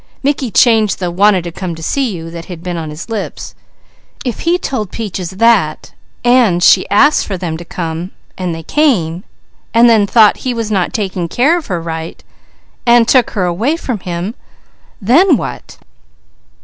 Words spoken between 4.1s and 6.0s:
If he told Peaches that,